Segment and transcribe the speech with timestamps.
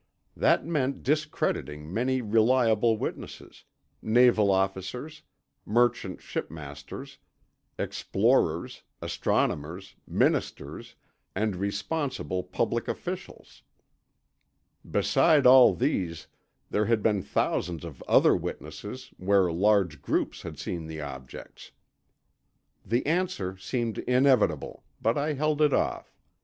[0.35, 5.21] That meant discrediting many reliable witnesses—naval officers,
[5.63, 7.19] merchant shipmasters,
[7.77, 10.95] explorers, astronomers, ministers,
[11.35, 13.61] and responsible public officials.
[14.89, 16.25] Besides all these,
[16.71, 21.73] there had been thousands of other witnesses, where large groups had seen the objects.
[22.83, 26.17] The answer seemed inevitable, but I held it off.